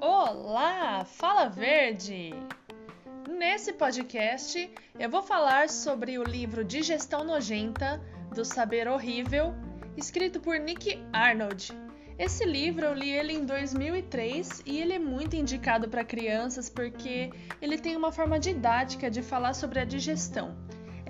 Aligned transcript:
Olá, 0.00 1.04
Fala 1.04 1.48
Verde! 1.48 2.34
Nesse 3.28 3.72
podcast 3.72 4.68
eu 4.98 5.08
vou 5.08 5.22
falar 5.22 5.68
sobre 5.68 6.18
o 6.18 6.24
livro 6.24 6.64
Digestão 6.64 7.22
Nojenta 7.22 8.02
do 8.34 8.44
Saber 8.44 8.88
Horrível, 8.88 9.54
escrito 9.96 10.40
por 10.40 10.58
Nick 10.58 11.00
Arnold. 11.12 11.72
Esse 12.18 12.44
livro 12.44 12.86
eu 12.86 12.94
li 12.94 13.10
ele 13.10 13.32
em 13.34 13.46
2003 13.46 14.64
e 14.66 14.80
ele 14.80 14.94
é 14.94 14.98
muito 14.98 15.36
indicado 15.36 15.88
para 15.88 16.02
crianças 16.02 16.68
porque 16.68 17.30
ele 17.60 17.78
tem 17.78 17.94
uma 17.96 18.10
forma 18.10 18.40
didática 18.40 19.08
de 19.08 19.22
falar 19.22 19.54
sobre 19.54 19.78
a 19.78 19.84
digestão. 19.84 20.56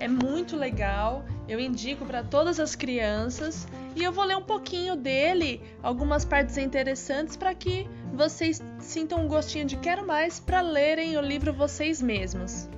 É 0.03 0.07
muito 0.09 0.57
legal, 0.57 1.23
eu 1.47 1.57
indico 1.61 2.05
para 2.05 2.21
todas 2.21 2.59
as 2.59 2.75
crianças 2.75 3.65
e 3.95 4.03
eu 4.03 4.11
vou 4.11 4.25
ler 4.25 4.35
um 4.35 4.43
pouquinho 4.43 4.97
dele, 4.97 5.61
algumas 5.81 6.25
partes 6.25 6.57
interessantes 6.57 7.37
para 7.37 7.55
que 7.55 7.89
vocês 8.13 8.61
sintam 8.79 9.21
um 9.21 9.29
gostinho 9.29 9.63
de 9.63 9.77
quero 9.77 10.05
mais 10.05 10.41
para 10.41 10.59
lerem 10.59 11.15
o 11.15 11.21
livro 11.21 11.53
vocês 11.53 12.01
mesmos. 12.01 12.69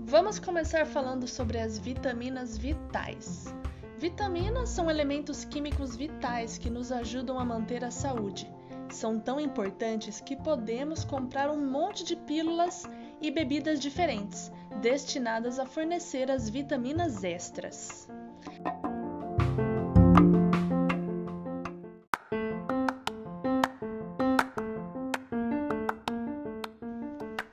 Vamos 0.00 0.40
começar 0.40 0.84
falando 0.84 1.28
sobre 1.28 1.60
as 1.60 1.78
vitaminas 1.78 2.58
vitais. 2.58 3.54
Vitaminas 3.96 4.70
são 4.70 4.90
elementos 4.90 5.44
químicos 5.44 5.94
vitais 5.94 6.58
que 6.58 6.68
nos 6.68 6.90
ajudam 6.90 7.38
a 7.38 7.44
manter 7.44 7.84
a 7.84 7.92
saúde. 7.92 8.50
São 8.90 9.20
tão 9.20 9.38
importantes 9.38 10.20
que 10.20 10.34
podemos 10.34 11.04
comprar 11.04 11.48
um 11.48 11.70
monte 11.70 12.02
de 12.02 12.16
pílulas 12.16 12.82
e 13.22 13.30
bebidas 13.30 13.78
diferentes, 13.78 14.50
destinadas 14.80 15.58
a 15.58 15.66
fornecer 15.66 16.30
as 16.30 16.48
vitaminas 16.48 17.24
extras. 17.24 18.08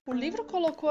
O 0.06 0.14
livro 0.14 0.46
colocou 0.46 0.90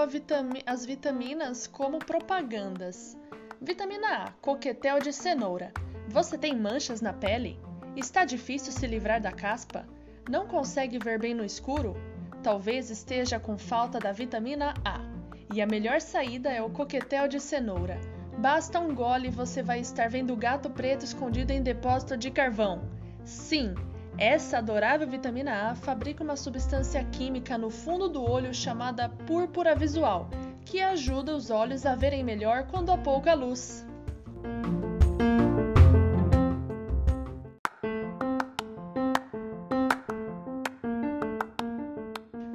as 0.66 0.84
vitaminas 0.84 1.66
como 1.66 1.98
propagandas 1.98 3.16
Vitamina 3.64 4.24
A: 4.24 4.32
coquetel 4.40 4.98
de 4.98 5.12
cenoura. 5.12 5.72
Você 6.08 6.36
tem 6.36 6.52
manchas 6.52 7.00
na 7.00 7.12
pele? 7.12 7.60
Está 7.94 8.24
difícil 8.24 8.72
se 8.72 8.88
livrar 8.88 9.20
da 9.20 9.30
caspa? 9.30 9.86
Não 10.28 10.48
consegue 10.48 10.98
ver 10.98 11.20
bem 11.20 11.32
no 11.32 11.44
escuro? 11.44 11.94
Talvez 12.42 12.90
esteja 12.90 13.38
com 13.38 13.56
falta 13.56 14.00
da 14.00 14.10
vitamina 14.10 14.74
A. 14.84 15.21
E 15.52 15.60
a 15.60 15.66
melhor 15.66 16.00
saída 16.00 16.50
é 16.50 16.62
o 16.62 16.70
coquetel 16.70 17.28
de 17.28 17.38
cenoura. 17.38 18.00
Basta 18.38 18.80
um 18.80 18.94
gole 18.94 19.28
e 19.28 19.30
você 19.30 19.62
vai 19.62 19.80
estar 19.80 20.08
vendo 20.08 20.32
o 20.32 20.36
gato 20.36 20.70
preto 20.70 21.04
escondido 21.04 21.52
em 21.52 21.62
depósito 21.62 22.16
de 22.16 22.30
carvão. 22.30 22.82
Sim, 23.22 23.74
essa 24.16 24.58
adorável 24.58 25.06
vitamina 25.06 25.70
A 25.70 25.74
fabrica 25.74 26.24
uma 26.24 26.36
substância 26.36 27.04
química 27.04 27.58
no 27.58 27.70
fundo 27.70 28.08
do 28.08 28.22
olho 28.22 28.54
chamada 28.54 29.08
púrpura 29.08 29.74
visual 29.74 30.28
que 30.64 30.80
ajuda 30.80 31.34
os 31.36 31.50
olhos 31.50 31.84
a 31.84 31.94
verem 31.94 32.24
melhor 32.24 32.66
quando 32.68 32.90
há 32.90 32.96
pouca 32.96 33.34
luz. 33.34 33.86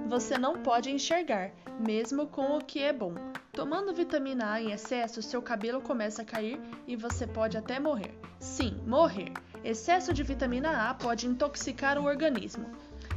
Você 0.08 0.36
não 0.38 0.64
pode 0.64 0.90
enxergar, 0.90 1.52
mesmo 1.80 2.28
com 2.28 2.58
o 2.58 2.64
que 2.64 2.80
é 2.80 2.92
bom. 2.92 3.14
Tomando 3.52 3.94
vitamina 3.94 4.52
A 4.52 4.62
em 4.62 4.72
excesso, 4.72 5.22
seu 5.22 5.42
cabelo 5.42 5.82
começa 5.82 6.22
a 6.22 6.26
cair 6.26 6.60
e 6.88 6.96
você 6.96 7.26
pode 7.26 7.58
até 7.58 7.80
morrer. 7.80 8.18
Sim, 8.40 8.80
morrer. 8.86 9.32
Excesso 9.64 10.14
de 10.14 10.24
vitamina 10.24 10.90
A 10.90 10.94
pode 10.94 11.28
intoxicar 11.28 11.98
o 11.98 12.06
organismo. 12.06 12.66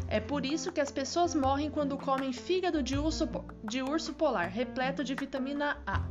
É 0.08 0.18
por 0.18 0.44
isso 0.44 0.72
que 0.72 0.80
as 0.80 0.90
pessoas 0.90 1.34
morrem 1.34 1.70
quando 1.70 1.96
comem 1.96 2.32
fígado 2.32 2.82
de 2.82 2.96
urso, 2.96 3.28
de 3.62 3.82
urso 3.82 4.12
polar, 4.14 4.48
repleto 4.48 5.04
de 5.04 5.14
vitamina 5.14 5.78
A. 5.86 6.02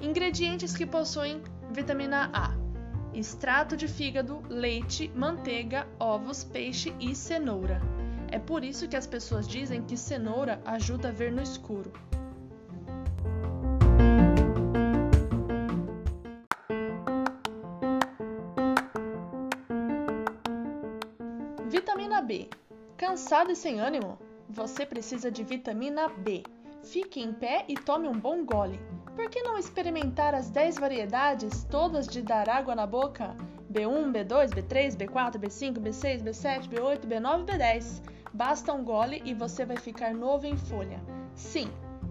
Ingredientes 0.00 0.76
que 0.76 0.84
possuem 0.84 1.42
vitamina 1.70 2.30
A: 2.32 2.54
extrato 3.14 3.76
de 3.76 3.86
fígado, 3.86 4.42
leite, 4.48 5.10
manteiga, 5.14 5.86
ovos, 6.00 6.42
peixe 6.42 6.94
e 6.98 7.14
cenoura. 7.14 7.97
É 8.30 8.38
por 8.38 8.62
isso 8.64 8.88
que 8.88 8.96
as 8.96 9.06
pessoas 9.06 9.48
dizem 9.48 9.82
que 9.82 9.96
cenoura 9.96 10.60
ajuda 10.64 11.08
a 11.08 11.12
ver 11.12 11.32
no 11.32 11.42
escuro. 11.42 11.92
Vitamina 21.68 22.22
B 22.22 22.48
Cansado 22.98 23.52
e 23.52 23.56
sem 23.56 23.78
ânimo? 23.78 24.18
Você 24.50 24.84
precisa 24.84 25.30
de 25.30 25.44
vitamina 25.44 26.08
B. 26.08 26.42
Fique 26.82 27.20
em 27.20 27.32
pé 27.32 27.64
e 27.68 27.74
tome 27.74 28.08
um 28.08 28.18
bom 28.18 28.44
gole. 28.44 28.80
Por 29.14 29.30
que 29.30 29.40
não 29.42 29.56
experimentar 29.56 30.34
as 30.34 30.50
10 30.50 30.78
variedades, 30.78 31.62
todas 31.70 32.08
de 32.08 32.20
dar 32.20 32.48
água 32.48 32.74
na 32.74 32.86
boca? 32.86 33.36
B1, 33.72 34.10
B2, 34.10 34.50
B3, 34.50 34.96
B4, 34.96 35.38
B5, 35.38 35.74
B6, 35.78 36.22
B7, 36.24 36.68
B8, 36.68 37.06
B9 37.06 37.42
e 37.42 37.52
B10. 37.52 38.02
Basta 38.32 38.72
um 38.72 38.84
gole 38.84 39.22
e 39.24 39.34
você 39.34 39.64
vai 39.64 39.76
ficar 39.76 40.14
novo 40.14 40.46
em 40.46 40.56
folha. 40.56 41.02
Sim, 41.34 41.70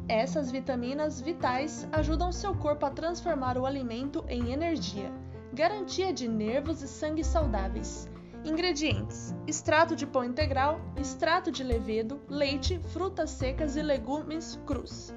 essas 0.09 0.49
vitaminas 0.49 1.19
vitais 1.19 1.87
ajudam 1.91 2.31
seu 2.31 2.55
corpo 2.55 2.85
a 2.85 2.89
transformar 2.89 3.57
o 3.57 3.65
alimento 3.65 4.23
em 4.27 4.51
energia. 4.51 5.11
Garantia 5.53 6.13
de 6.13 6.27
nervos 6.27 6.81
e 6.81 6.87
sangue 6.87 7.23
saudáveis. 7.23 8.09
Ingredientes: 8.45 9.35
extrato 9.45 9.95
de 9.95 10.05
pão 10.05 10.23
integral, 10.23 10.79
extrato 10.95 11.51
de 11.51 11.63
levedo, 11.63 12.21
leite, 12.29 12.79
frutas 12.79 13.31
secas 13.31 13.75
e 13.75 13.81
legumes 13.81 14.59
crus. 14.65 15.13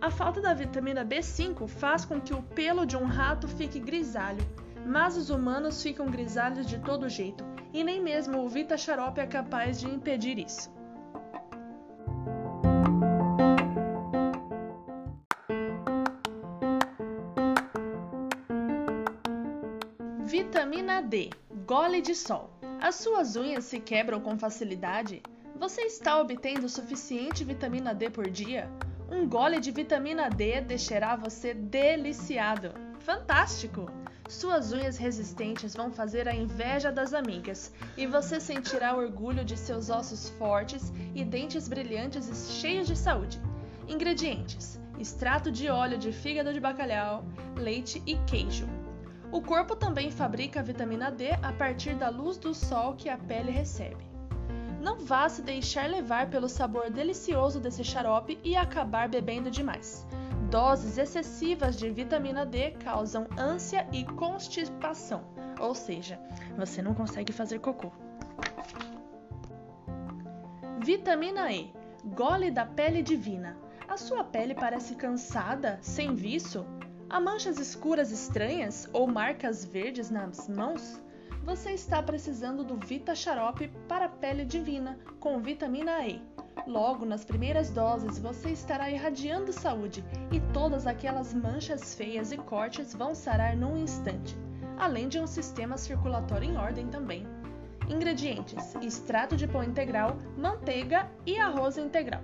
A 0.00 0.10
falta 0.10 0.40
da 0.40 0.52
vitamina 0.52 1.04
B5 1.04 1.66
faz 1.66 2.04
com 2.04 2.20
que 2.20 2.34
o 2.34 2.42
pelo 2.42 2.84
de 2.84 2.96
um 2.96 3.06
rato 3.06 3.48
fique 3.48 3.80
grisalho, 3.80 4.46
mas 4.86 5.16
os 5.16 5.30
humanos 5.30 5.82
ficam 5.82 6.06
grisalhos 6.06 6.66
de 6.66 6.78
todo 6.78 7.08
jeito, 7.08 7.42
e 7.74 7.82
nem 7.82 8.00
mesmo 8.00 8.38
o 8.38 8.48
Vita 8.48 8.78
Xarope 8.78 9.20
é 9.20 9.26
capaz 9.26 9.80
de 9.80 9.88
impedir 9.88 10.38
isso. 10.38 10.72
Vitamina 20.22 21.02
D 21.02 21.30
Gole 21.66 22.00
de 22.00 22.14
sol. 22.14 22.50
As 22.80 22.94
suas 22.94 23.34
unhas 23.34 23.64
se 23.64 23.80
quebram 23.80 24.20
com 24.20 24.38
facilidade? 24.38 25.22
Você 25.56 25.82
está 25.82 26.20
obtendo 26.20 26.68
suficiente 26.68 27.42
vitamina 27.42 27.92
D 27.94 28.08
por 28.08 28.30
dia? 28.30 28.70
Um 29.10 29.26
gole 29.28 29.58
de 29.58 29.70
vitamina 29.70 30.28
D 30.28 30.60
deixará 30.60 31.16
você 31.16 31.54
deliciado. 31.54 32.72
Fantástico! 33.00 33.90
Suas 34.28 34.72
unhas 34.72 34.96
resistentes 34.96 35.76
vão 35.76 35.90
fazer 35.90 36.26
a 36.26 36.34
inveja 36.34 36.90
das 36.90 37.12
amigas 37.12 37.72
e 37.96 38.06
você 38.06 38.40
sentirá 38.40 38.96
orgulho 38.96 39.44
de 39.44 39.56
seus 39.56 39.90
ossos 39.90 40.30
fortes 40.30 40.92
e 41.14 41.24
dentes 41.24 41.68
brilhantes 41.68 42.28
e 42.28 42.52
cheios 42.52 42.86
de 42.86 42.96
saúde. 42.96 43.38
Ingredientes: 43.86 44.80
extrato 44.98 45.52
de 45.52 45.68
óleo 45.68 45.98
de 45.98 46.10
fígado 46.10 46.54
de 46.54 46.60
bacalhau, 46.60 47.24
leite 47.54 48.02
e 48.06 48.16
queijo. 48.26 48.66
O 49.30 49.42
corpo 49.42 49.76
também 49.76 50.10
fabrica 50.10 50.60
a 50.60 50.62
vitamina 50.62 51.10
D 51.10 51.32
a 51.42 51.52
partir 51.52 51.94
da 51.94 52.08
luz 52.08 52.38
do 52.38 52.54
sol 52.54 52.94
que 52.94 53.10
a 53.10 53.18
pele 53.18 53.50
recebe. 53.50 54.04
Não 54.80 55.00
vá 55.00 55.28
se 55.28 55.42
deixar 55.42 55.88
levar 55.88 56.30
pelo 56.30 56.48
sabor 56.48 56.90
delicioso 56.90 57.60
desse 57.60 57.84
xarope 57.84 58.38
e 58.42 58.56
acabar 58.56 59.08
bebendo 59.08 59.50
demais. 59.50 60.06
Doses 60.50 60.98
excessivas 60.98 61.76
de 61.76 61.90
vitamina 61.90 62.44
D 62.46 62.72
causam 62.72 63.26
ânsia 63.36 63.86
e 63.92 64.04
constipação, 64.04 65.24
ou 65.58 65.74
seja, 65.74 66.20
você 66.56 66.80
não 66.80 66.94
consegue 66.94 67.32
fazer 67.32 67.58
cocô. 67.58 67.90
Vitamina 70.80 71.50
E 71.52 71.72
Gole 72.04 72.50
da 72.50 72.66
pele 72.66 73.02
divina. 73.02 73.56
A 73.88 73.96
sua 73.96 74.22
pele 74.22 74.54
parece 74.54 74.94
cansada, 74.94 75.78
sem 75.80 76.14
viço? 76.14 76.66
Há 77.08 77.18
manchas 77.18 77.58
escuras 77.58 78.10
estranhas 78.10 78.86
ou 78.92 79.06
marcas 79.06 79.64
verdes 79.64 80.10
nas 80.10 80.46
mãos? 80.46 81.00
Você 81.44 81.70
está 81.70 82.02
precisando 82.02 82.62
do 82.62 82.76
Vita 82.76 83.14
Xarope 83.14 83.68
para 83.88 84.08
pele 84.08 84.44
divina 84.44 84.98
com 85.18 85.40
vitamina 85.40 86.06
E. 86.06 86.22
Logo 86.66 87.04
nas 87.04 87.24
primeiras 87.24 87.70
doses, 87.70 88.18
você 88.18 88.50
estará 88.50 88.90
irradiando 88.90 89.52
saúde 89.52 90.02
e 90.32 90.40
todas 90.52 90.86
aquelas 90.86 91.34
manchas 91.34 91.94
feias 91.94 92.32
e 92.32 92.38
cortes 92.38 92.94
vão 92.94 93.14
sarar 93.14 93.54
num 93.54 93.76
instante, 93.76 94.34
além 94.78 95.08
de 95.08 95.20
um 95.20 95.26
sistema 95.26 95.76
circulatório 95.76 96.50
em 96.50 96.56
ordem 96.56 96.86
também. 96.88 97.26
Ingredientes: 97.88 98.74
extrato 98.80 99.36
de 99.36 99.46
pão 99.46 99.62
integral, 99.62 100.16
manteiga 100.38 101.10
e 101.26 101.38
arroz 101.38 101.76
integral. 101.76 102.22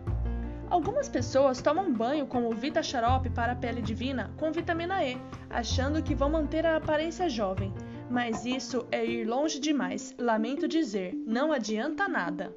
Algumas 0.70 1.08
pessoas 1.08 1.60
tomam 1.60 1.92
banho 1.92 2.26
com 2.26 2.46
o 2.46 2.54
Vita 2.54 2.82
Xarope 2.82 3.28
para 3.28 3.52
a 3.52 3.56
pele 3.56 3.82
divina 3.82 4.30
com 4.38 4.52
vitamina 4.52 5.04
E, 5.04 5.20
achando 5.50 6.02
que 6.02 6.14
vão 6.14 6.30
manter 6.30 6.64
a 6.64 6.76
aparência 6.76 7.28
jovem. 7.28 7.74
Mas 8.08 8.46
isso 8.46 8.86
é 8.90 9.04
ir 9.04 9.26
longe 9.26 9.60
demais, 9.60 10.14
lamento 10.18 10.66
dizer, 10.66 11.12
não 11.26 11.52
adianta 11.52 12.08
nada. 12.08 12.56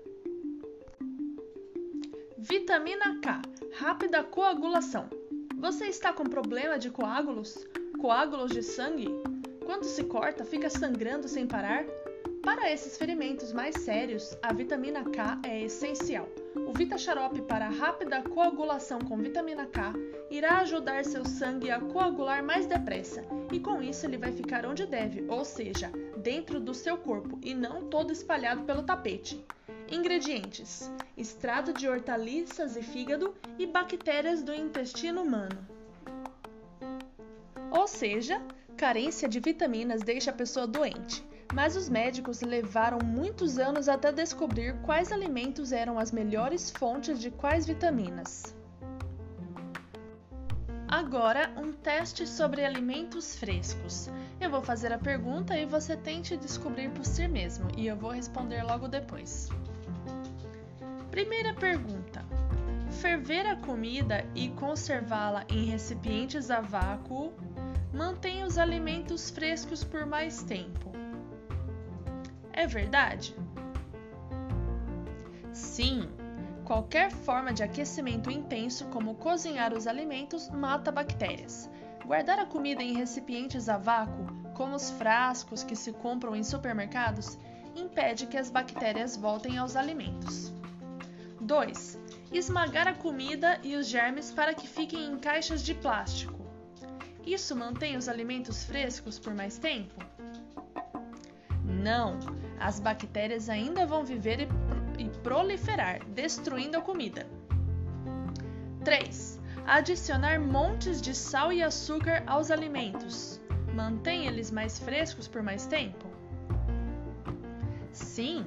Vitamina 2.45 3.21
K 3.21 3.41
rápida 3.79 4.21
coagulação. 4.21 5.09
Você 5.55 5.85
está 5.85 6.11
com 6.11 6.25
problema 6.25 6.77
de 6.77 6.89
coágulos? 6.89 7.65
Coágulos 8.01 8.51
de 8.51 8.61
sangue? 8.61 9.07
Quando 9.65 9.85
se 9.85 10.03
corta, 10.03 10.43
fica 10.43 10.69
sangrando 10.69 11.29
sem 11.29 11.47
parar? 11.47 11.85
Para 12.41 12.69
esses 12.69 12.97
ferimentos 12.97 13.53
mais 13.53 13.75
sérios, 13.75 14.37
a 14.41 14.51
vitamina 14.51 15.05
K 15.05 15.39
é 15.45 15.61
essencial. 15.61 16.27
O 16.67 16.73
Vita 16.73 16.97
Xarope 16.97 17.41
para 17.43 17.69
rápida 17.69 18.21
coagulação 18.21 18.99
com 18.99 19.15
vitamina 19.15 19.65
K 19.65 19.93
irá 20.29 20.57
ajudar 20.57 21.05
seu 21.05 21.23
sangue 21.23 21.71
a 21.71 21.79
coagular 21.79 22.43
mais 22.43 22.65
depressa 22.65 23.23
e 23.53 23.59
com 23.61 23.81
isso 23.81 24.05
ele 24.05 24.17
vai 24.17 24.33
ficar 24.33 24.65
onde 24.65 24.85
deve, 24.85 25.25
ou 25.29 25.45
seja, 25.45 25.89
dentro 26.17 26.59
do 26.59 26.73
seu 26.73 26.97
corpo 26.97 27.39
e 27.41 27.53
não 27.53 27.87
todo 27.87 28.11
espalhado 28.11 28.63
pelo 28.63 28.83
tapete. 28.83 29.41
Ingredientes: 29.89 30.91
extrato 31.17 31.73
de 31.73 31.87
hortaliças 31.87 32.75
e 32.75 32.81
fígado 32.81 33.35
e 33.57 33.65
bactérias 33.65 34.41
do 34.41 34.53
intestino 34.53 35.21
humano. 35.21 35.67
Ou 37.71 37.87
seja, 37.87 38.41
carência 38.77 39.27
de 39.27 39.39
vitaminas 39.39 40.01
deixa 40.01 40.31
a 40.31 40.33
pessoa 40.33 40.67
doente 40.67 41.25
mas 41.53 41.75
os 41.75 41.87
médicos 41.87 42.41
levaram 42.41 42.97
muitos 42.99 43.59
anos 43.59 43.87
até 43.87 44.11
descobrir 44.11 44.75
quais 44.81 45.11
alimentos 45.11 45.71
eram 45.71 45.99
as 45.99 46.11
melhores 46.11 46.71
fontes 46.71 47.19
de 47.19 47.29
quais 47.29 47.67
vitaminas. 47.67 48.55
Agora, 50.87 51.51
um 51.57 51.71
teste 51.71 52.27
sobre 52.27 52.65
alimentos 52.65 53.35
frescos. 53.35 54.09
Eu 54.41 54.49
vou 54.49 54.61
fazer 54.61 54.91
a 54.91 54.97
pergunta 54.97 55.57
e 55.57 55.65
você 55.65 55.95
tente 55.95 56.35
descobrir 56.37 56.89
por 56.91 57.05
si 57.05 57.27
mesmo, 57.27 57.67
e 57.77 57.87
eu 57.87 57.95
vou 57.95 58.11
responder 58.11 58.63
logo 58.63 58.87
depois. 58.87 59.49
Primeira 61.13 61.53
pergunta: 61.53 62.25
Ferver 62.89 63.45
a 63.45 63.55
comida 63.55 64.25
e 64.33 64.49
conservá-la 64.49 65.45
em 65.47 65.65
recipientes 65.65 66.49
a 66.49 66.59
vácuo 66.59 67.31
mantém 67.93 68.43
os 68.43 68.57
alimentos 68.57 69.29
frescos 69.29 69.83
por 69.83 70.07
mais 70.07 70.41
tempo. 70.41 70.91
É 72.51 72.65
verdade? 72.65 73.35
Sim, 75.51 76.09
qualquer 76.65 77.11
forma 77.11 77.53
de 77.53 77.61
aquecimento 77.61 78.31
intenso, 78.31 78.85
como 78.85 79.13
cozinhar 79.13 79.71
os 79.71 79.85
alimentos, 79.85 80.49
mata 80.49 80.91
bactérias. 80.91 81.69
Guardar 82.03 82.39
a 82.39 82.47
comida 82.47 82.81
em 82.81 82.95
recipientes 82.95 83.69
a 83.69 83.77
vácuo, 83.77 84.25
como 84.55 84.75
os 84.75 84.89
frascos 84.89 85.63
que 85.63 85.75
se 85.75 85.93
compram 85.93 86.35
em 86.35 86.43
supermercados, 86.43 87.37
impede 87.75 88.25
que 88.25 88.35
as 88.35 88.49
bactérias 88.49 89.15
voltem 89.15 89.59
aos 89.59 89.75
alimentos. 89.75 90.51
2. 91.43 91.99
Esmagar 92.31 92.87
a 92.87 92.93
comida 92.93 93.59
e 93.61 93.75
os 93.75 93.87
germes 93.87 94.31
para 94.31 94.53
que 94.53 94.67
fiquem 94.67 95.05
em 95.05 95.19
caixas 95.19 95.63
de 95.63 95.75
plástico. 95.75 96.39
Isso 97.25 97.55
mantém 97.55 97.97
os 97.97 98.09
alimentos 98.09 98.63
frescos 98.63 99.19
por 99.19 99.33
mais 99.33 99.57
tempo? 99.57 99.93
Não, 101.63 102.17
as 102.59 102.79
bactérias 102.79 103.49
ainda 103.49 103.85
vão 103.85 104.03
viver 104.03 104.41
e, 104.41 105.03
e 105.03 105.09
proliferar, 105.19 106.03
destruindo 106.09 106.77
a 106.77 106.81
comida. 106.81 107.27
3. 108.83 109.39
Adicionar 109.65 110.39
montes 110.39 111.01
de 111.01 111.13
sal 111.13 111.51
e 111.51 111.61
açúcar 111.61 112.23
aos 112.25 112.51
alimentos. 112.51 113.39
Mantém 113.73 114.27
eles 114.27 114.51
mais 114.51 114.79
frescos 114.79 115.27
por 115.27 115.41
mais 115.41 115.65
tempo? 115.65 116.07
Sim, 117.91 118.45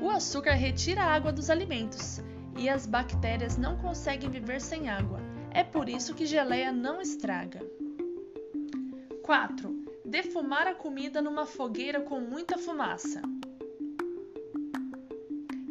o 0.00 0.10
açúcar 0.10 0.54
retira 0.54 1.02
a 1.02 1.12
água 1.12 1.32
dos 1.32 1.50
alimentos 1.50 2.22
e 2.56 2.68
as 2.68 2.86
bactérias 2.86 3.56
não 3.56 3.76
conseguem 3.76 4.30
viver 4.30 4.60
sem 4.60 4.88
água. 4.88 5.20
É 5.50 5.62
por 5.62 5.88
isso 5.88 6.14
que 6.14 6.26
geleia 6.26 6.72
não 6.72 7.00
estraga. 7.00 7.60
4. 9.22 9.84
Defumar 10.04 10.66
a 10.66 10.74
comida 10.74 11.22
numa 11.22 11.46
fogueira 11.46 12.00
com 12.00 12.20
muita 12.20 12.58
fumaça. 12.58 13.22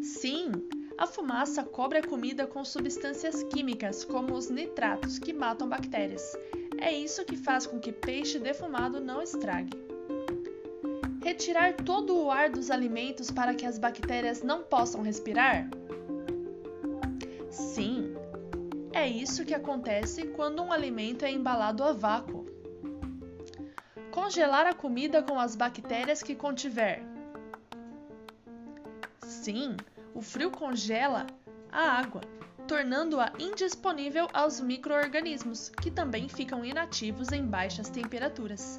Sim, 0.02 0.52
a 0.98 1.08
fumaça 1.08 1.64
cobre 1.64 1.98
a 1.98 2.04
comida 2.04 2.46
com 2.46 2.64
substâncias 2.64 3.44
químicas, 3.44 4.04
como 4.04 4.36
os 4.36 4.50
nitratos, 4.50 5.18
que 5.18 5.34
matam 5.34 5.68
bactérias. 5.68 6.38
É 6.78 6.92
isso 6.92 7.26
que 7.26 7.36
faz 7.36 7.66
com 7.66 7.80
que 7.80 7.92
peixe 7.92 8.40
defumado 8.40 9.00
não 9.00 9.22
estrague. 9.22 9.72
Retirar 11.24 11.74
todo 11.74 12.18
o 12.18 12.32
ar 12.32 12.50
dos 12.50 12.72
alimentos 12.72 13.30
para 13.30 13.54
que 13.54 13.66
as 13.66 13.78
bactérias 13.78 14.42
não 14.42 14.64
possam 14.64 15.02
respirar? 15.02 15.70
Sim, 17.52 18.16
é 18.94 19.06
isso 19.06 19.46
que 19.46 19.54
acontece 19.54 20.28
quando 20.28 20.64
um 20.64 20.72
alimento 20.72 21.26
é 21.26 21.32
embalado 21.32 21.84
a 21.84 21.92
vácuo. 21.92 22.46
Congelar 24.10 24.66
a 24.66 24.74
comida 24.74 25.22
com 25.22 25.38
as 25.38 25.54
bactérias 25.54 26.24
que 26.24 26.34
contiver. 26.34 27.04
Sim, 29.20 29.76
o 30.16 30.22
frio 30.22 30.50
congela 30.50 31.28
a 31.70 31.82
água, 32.00 32.22
tornando-a 32.66 33.34
indisponível 33.38 34.30
aos 34.34 34.62
microorganismos, 34.62 35.70
que 35.82 35.92
também 35.92 36.30
ficam 36.30 36.64
inativos 36.64 37.34
em 37.34 37.46
baixas 37.46 37.90
temperaturas. 37.90 38.78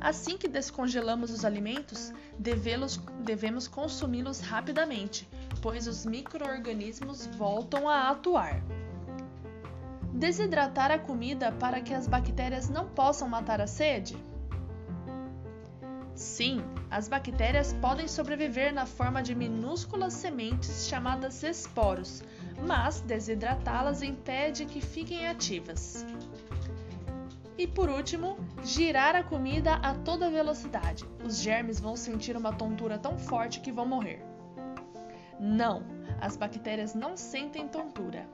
Assim 0.00 0.38
que 0.38 0.48
descongelamos 0.48 1.30
os 1.30 1.44
alimentos, 1.44 2.12
devemos 2.38 3.68
consumi-los 3.68 4.40
rapidamente, 4.40 5.28
pois 5.64 5.86
os 5.86 6.04
microorganismos 6.04 7.26
voltam 7.38 7.88
a 7.88 8.10
atuar. 8.10 8.62
Desidratar 10.12 10.90
a 10.90 10.98
comida 10.98 11.50
para 11.52 11.80
que 11.80 11.94
as 11.94 12.06
bactérias 12.06 12.68
não 12.68 12.86
possam 12.86 13.26
matar 13.26 13.62
a 13.62 13.66
sede? 13.66 14.14
Sim, 16.14 16.62
as 16.90 17.08
bactérias 17.08 17.72
podem 17.72 18.06
sobreviver 18.06 18.74
na 18.74 18.84
forma 18.84 19.22
de 19.22 19.34
minúsculas 19.34 20.12
sementes 20.12 20.86
chamadas 20.86 21.42
esporos, 21.42 22.22
mas 22.60 23.00
desidratá-las 23.00 24.02
impede 24.02 24.66
que 24.66 24.82
fiquem 24.82 25.26
ativas. 25.28 26.04
E 27.56 27.66
por 27.66 27.88
último, 27.88 28.36
girar 28.62 29.16
a 29.16 29.24
comida 29.24 29.76
a 29.76 29.94
toda 29.94 30.28
velocidade. 30.28 31.06
Os 31.24 31.40
germes 31.40 31.80
vão 31.80 31.96
sentir 31.96 32.36
uma 32.36 32.52
tontura 32.52 32.98
tão 32.98 33.16
forte 33.16 33.60
que 33.60 33.72
vão 33.72 33.86
morrer. 33.86 34.33
Não, 35.44 35.82
as 36.22 36.38
bactérias 36.38 36.94
não 36.94 37.18
sentem 37.18 37.68
tontura. 37.68 38.26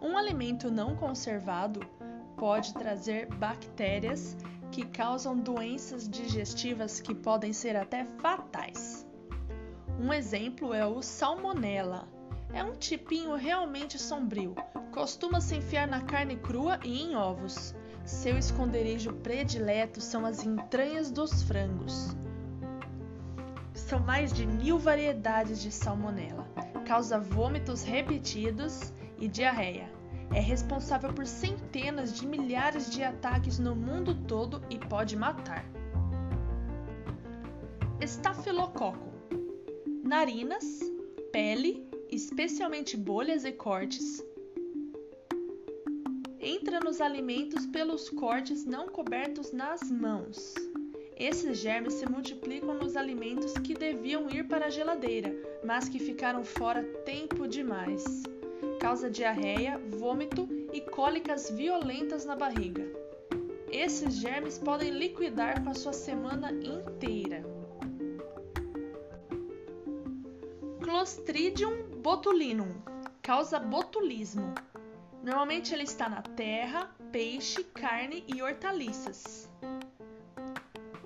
Um 0.00 0.16
alimento 0.16 0.70
não 0.70 0.96
conservado 0.96 1.80
pode 2.34 2.72
trazer 2.72 3.26
bactérias 3.34 4.34
que 4.72 4.86
causam 4.86 5.36
doenças 5.36 6.08
digestivas 6.08 7.02
que 7.02 7.14
podem 7.14 7.52
ser 7.52 7.76
até 7.76 8.06
fatais. 8.22 9.06
Um 10.00 10.10
exemplo 10.10 10.72
é 10.72 10.86
o 10.86 11.02
salmonella. 11.02 12.08
É 12.50 12.64
um 12.64 12.72
tipinho 12.72 13.34
realmente 13.34 13.98
sombrio, 13.98 14.54
costuma 14.90 15.38
se 15.38 15.56
enfiar 15.56 15.86
na 15.86 16.00
carne 16.00 16.36
crua 16.36 16.80
e 16.82 17.02
em 17.02 17.14
ovos. 17.14 17.74
Seu 18.06 18.38
esconderijo 18.38 19.12
predileto 19.12 20.00
são 20.00 20.24
as 20.24 20.46
entranhas 20.46 21.10
dos 21.10 21.42
frangos. 21.42 22.16
São 23.74 24.00
mais 24.00 24.32
de 24.32 24.46
mil 24.46 24.78
variedades 24.78 25.60
de 25.60 25.70
salmonella. 25.70 26.48
Causa 26.86 27.18
vômitos 27.18 27.82
repetidos 27.82 28.92
e 29.18 29.28
diarreia 29.28 29.94
é 30.32 30.40
responsável 30.40 31.12
por 31.12 31.26
centenas 31.26 32.12
de 32.12 32.26
milhares 32.26 32.90
de 32.90 33.02
ataques 33.02 33.58
no 33.58 33.74
mundo 33.74 34.14
todo 34.26 34.62
e 34.70 34.78
pode 34.78 35.16
matar. 35.16 35.64
Estafilococo: 38.00 39.12
narinas, 40.02 40.80
pele, 41.32 41.88
especialmente 42.10 42.96
bolhas 42.96 43.44
e 43.44 43.52
cortes. 43.52 44.22
Entra 46.40 46.80
nos 46.80 47.00
alimentos 47.00 47.64
pelos 47.66 48.10
cortes 48.10 48.64
não 48.64 48.88
cobertos 48.88 49.52
nas 49.52 49.90
mãos. 49.90 50.54
Esses 51.16 51.58
germes 51.58 51.94
se 51.94 52.08
multiplicam 52.08 52.74
nos 52.74 52.96
alimentos 52.96 53.52
que 53.54 53.74
deviam 53.74 54.28
ir 54.30 54.48
para 54.48 54.66
a 54.66 54.70
geladeira, 54.70 55.34
mas 55.64 55.88
que 55.88 55.98
ficaram 55.98 56.44
fora 56.44 56.82
tempo 57.04 57.46
demais 57.46 58.04
causa 58.84 59.10
diarreia, 59.10 59.80
vômito 59.98 60.46
e 60.70 60.80
cólicas 60.80 61.50
violentas 61.50 62.26
na 62.26 62.36
barriga. 62.36 62.84
Esses 63.70 64.16
germes 64.16 64.58
podem 64.58 64.90
liquidar 64.90 65.64
com 65.64 65.70
a 65.70 65.74
sua 65.74 65.94
semana 65.94 66.52
inteira. 66.52 67.42
Clostridium 70.82 72.00
botulinum 72.02 72.74
causa 73.22 73.58
botulismo. 73.58 74.54
Normalmente 75.22 75.72
ele 75.72 75.84
está 75.84 76.06
na 76.06 76.20
terra, 76.20 76.94
peixe, 77.10 77.64
carne 77.64 78.22
e 78.28 78.42
hortaliças. 78.42 79.48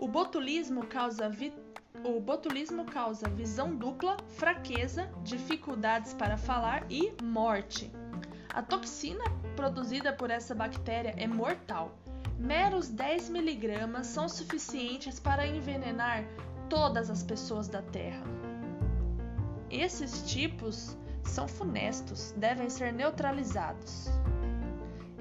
O 0.01 0.07
botulismo 0.07 0.87
causa 0.87 1.29
vi... 1.29 1.53
o 2.05 2.21
botulismo 2.21 2.85
causa 2.85 3.29
visão 3.29 3.75
dupla, 3.75 4.17
fraqueza, 4.29 5.11
dificuldades 5.25 6.15
para 6.15 6.37
falar 6.37 6.87
e 6.89 7.13
morte. 7.21 7.91
A 8.55 8.63
toxina 8.63 9.25
produzida 9.57 10.13
por 10.13 10.31
essa 10.31 10.55
bactéria 10.55 11.15
é 11.17 11.27
mortal. 11.27 11.99
Meros 12.39 12.89
10 12.89 13.31
miligramas 13.31 14.07
são 14.07 14.29
suficientes 14.29 15.19
para 15.19 15.45
envenenar 15.45 16.25
todas 16.71 17.11
as 17.11 17.25
pessoas 17.25 17.67
da 17.67 17.83
Terra. 17.83 18.23
Esses 19.69 20.31
tipos 20.31 20.97
são 21.25 21.49
funestos, 21.49 22.33
devem 22.37 22.71
ser 22.71 22.93
neutralizados. 22.93 24.09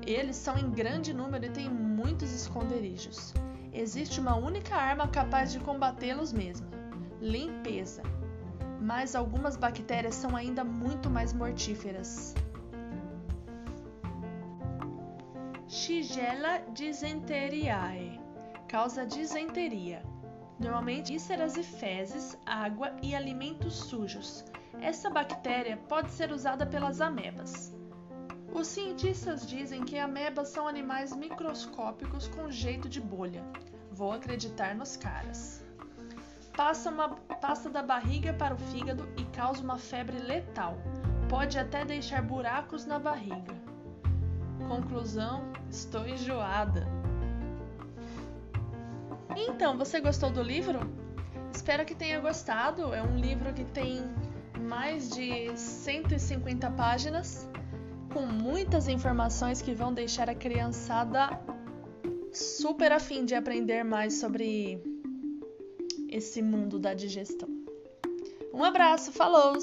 Eles 0.06 0.36
são 0.36 0.56
em 0.56 0.70
grande 0.70 1.16
número 1.16 1.46
e 1.46 1.50
têm 1.50 1.68
muitos 1.68 2.32
esconderijos. 2.32 3.34
Existe 3.78 4.20
uma 4.20 4.36
única 4.36 4.76
arma 4.76 5.08
capaz 5.08 5.52
de 5.52 5.60
combatê-los 5.60 6.34
mesmo: 6.34 6.68
limpeza. 7.22 8.02
Mas 8.82 9.16
algumas 9.16 9.56
bactérias 9.56 10.16
são 10.16 10.36
ainda 10.36 10.64
muito 10.64 11.12
mais 11.12 11.32
mortíferas. 11.32 12.34
Shigella 15.68 16.64
dysenteriae 16.74 18.20
causa 18.68 19.06
disenteria. 19.06 20.02
Normalmente 20.60 21.14
vísceras 21.14 21.56
e 21.56 21.62
fezes, 21.62 22.36
água 22.48 22.96
e 23.04 23.14
alimentos 23.14 23.76
sujos. 23.76 24.44
Essa 24.82 25.08
bactéria 25.08 25.78
pode 25.88 26.10
ser 26.10 26.32
usada 26.32 26.66
pelas 26.66 27.00
amebas. 27.00 27.77
Os 28.54 28.68
cientistas 28.68 29.46
dizem 29.48 29.84
que 29.84 29.98
amebas 29.98 30.50
são 30.50 30.68
animais 30.68 31.16
microscópicos 31.16 32.28
com 32.28 32.50
jeito 32.50 32.90
de 32.90 33.00
bolha. 33.00 33.44
Vou 33.92 34.12
acreditar 34.12 34.76
nos 34.76 34.96
caras. 34.96 35.64
Passa, 36.56 36.90
uma, 36.90 37.10
passa 37.40 37.70
da 37.70 37.84
barriga 37.84 38.34
para 38.34 38.56
o 38.56 38.58
fígado 38.58 39.08
e 39.16 39.24
causa 39.26 39.64
uma 39.64 39.78
febre 39.78 40.18
letal. 40.20 40.78
Pode 41.30 41.60
até 41.60 41.86
deixar 41.86 42.22
buracos 42.22 42.86
na 42.86 42.98
barriga. 42.98 43.54
Conclusão: 44.68 45.44
estou 45.70 46.08
enjoada. 46.08 46.88
Então, 49.36 49.78
você 49.78 50.00
gostou 50.00 50.32
do 50.32 50.42
livro? 50.42 50.80
Espero 51.54 51.86
que 51.86 51.94
tenha 51.94 52.20
gostado. 52.20 52.94
É 52.94 53.04
um 53.04 53.18
livro 53.18 53.54
que 53.54 53.64
tem 53.66 54.04
mais 54.60 55.10
de 55.10 55.56
150 55.56 56.72
páginas, 56.72 57.48
com 58.14 58.26
muitas 58.26 58.88
informações 58.88 59.62
que 59.62 59.74
vão 59.74 59.94
deixar 59.94 60.30
a 60.30 60.36
criançada 60.36 61.40
super 62.32 62.92
afim 62.92 63.26
de 63.26 63.36
aprender 63.36 63.84
mais 63.84 64.20
sobre 64.20 64.82
esse 66.10 66.42
mundo 66.42 66.80
da 66.80 66.94
digestão. 66.94 67.50
Um 68.54 68.64
abraço, 68.64 69.12
falou! 69.12 69.58